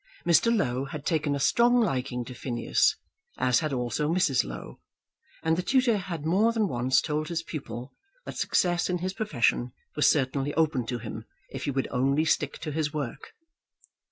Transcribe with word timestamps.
Mr. 0.25 0.51
Low 0.51 0.85
had 0.85 1.05
taken 1.05 1.35
a 1.35 1.39
strong 1.39 1.79
liking 1.79 2.25
to 2.25 2.33
Phineas, 2.33 2.95
as 3.37 3.59
had 3.59 3.71
also 3.71 4.09
Mrs. 4.09 4.43
Low, 4.43 4.79
and 5.43 5.55
the 5.55 5.61
tutor 5.61 5.97
had 5.97 6.25
more 6.25 6.51
than 6.51 6.67
once 6.67 7.01
told 7.03 7.27
his 7.27 7.43
pupil 7.43 7.93
that 8.25 8.35
success 8.35 8.89
in 8.89 8.97
his 8.97 9.13
profession 9.13 9.73
was 9.95 10.09
certainly 10.09 10.55
open 10.55 10.87
to 10.87 10.97
him 10.97 11.25
if 11.51 11.65
he 11.65 11.69
would 11.69 11.87
only 11.91 12.25
stick 12.25 12.57
to 12.61 12.71
his 12.71 12.91
work. 12.91 13.35